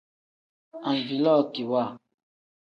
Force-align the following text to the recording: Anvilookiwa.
Anvilookiwa. 0.89 1.83